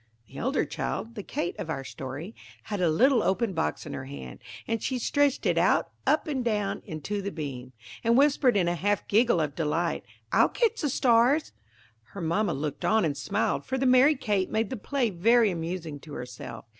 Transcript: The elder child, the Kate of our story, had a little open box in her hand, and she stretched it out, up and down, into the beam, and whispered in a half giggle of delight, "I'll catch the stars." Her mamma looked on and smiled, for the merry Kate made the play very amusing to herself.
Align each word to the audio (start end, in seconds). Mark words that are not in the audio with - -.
The 0.27 0.39
elder 0.39 0.65
child, 0.65 1.13
the 1.13 1.21
Kate 1.21 1.55
of 1.59 1.69
our 1.69 1.83
story, 1.83 2.33
had 2.63 2.81
a 2.81 2.89
little 2.89 3.21
open 3.21 3.53
box 3.53 3.85
in 3.85 3.93
her 3.93 4.05
hand, 4.05 4.39
and 4.67 4.81
she 4.81 4.97
stretched 4.97 5.45
it 5.45 5.59
out, 5.59 5.91
up 6.07 6.25
and 6.25 6.43
down, 6.43 6.81
into 6.87 7.21
the 7.21 7.29
beam, 7.31 7.73
and 8.03 8.17
whispered 8.17 8.57
in 8.57 8.67
a 8.67 8.73
half 8.73 9.07
giggle 9.07 9.39
of 9.39 9.53
delight, 9.53 10.03
"I'll 10.31 10.49
catch 10.49 10.81
the 10.81 10.89
stars." 10.89 11.51
Her 12.13 12.21
mamma 12.21 12.55
looked 12.55 12.83
on 12.83 13.05
and 13.05 13.15
smiled, 13.15 13.63
for 13.63 13.77
the 13.77 13.85
merry 13.85 14.15
Kate 14.15 14.49
made 14.49 14.71
the 14.71 14.75
play 14.75 15.11
very 15.11 15.51
amusing 15.51 15.99
to 15.99 16.13
herself. 16.13 16.65